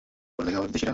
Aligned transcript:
পরে 0.35 0.45
দেখা 0.47 0.57
হবে, 0.59 0.67
বিদ্বেষীরা! 0.67 0.89